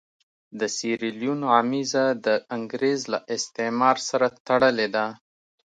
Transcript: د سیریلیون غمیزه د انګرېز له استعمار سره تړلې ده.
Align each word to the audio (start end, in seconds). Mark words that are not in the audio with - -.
د 0.59 0.61
سیریلیون 0.77 1.39
غمیزه 1.51 2.05
د 2.25 2.27
انګرېز 2.55 2.99
له 3.11 3.19
استعمار 3.35 3.97
سره 4.09 4.27
تړلې 4.47 4.87
ده. 4.95 5.05